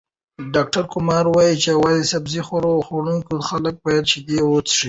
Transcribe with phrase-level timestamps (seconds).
[0.53, 2.41] ډاکټر کمار وايي، یوازې سبزۍ
[2.87, 4.79] خوړونکي خلک باید شیدې وڅښي.